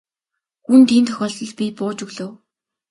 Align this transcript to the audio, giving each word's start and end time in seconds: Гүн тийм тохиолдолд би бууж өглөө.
Гүн 0.67 0.81
тийм 0.89 1.03
тохиолдолд 1.07 1.55
би 1.59 1.65
бууж 1.77 1.97
өглөө. 2.05 2.29